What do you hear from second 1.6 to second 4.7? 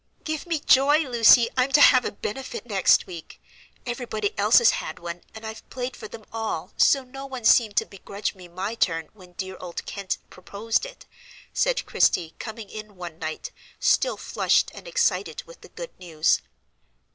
to have a benefit next week! Everybody else